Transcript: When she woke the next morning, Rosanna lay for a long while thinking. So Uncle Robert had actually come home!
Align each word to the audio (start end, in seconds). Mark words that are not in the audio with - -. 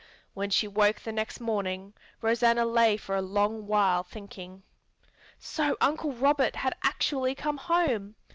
When 0.33 0.49
she 0.49 0.67
woke 0.67 0.99
the 1.01 1.11
next 1.11 1.39
morning, 1.39 1.93
Rosanna 2.23 2.65
lay 2.65 2.97
for 2.97 3.15
a 3.15 3.21
long 3.21 3.67
while 3.67 4.01
thinking. 4.01 4.63
So 5.37 5.77
Uncle 5.79 6.13
Robert 6.13 6.55
had 6.55 6.73
actually 6.81 7.35
come 7.35 7.57
home! 7.57 8.15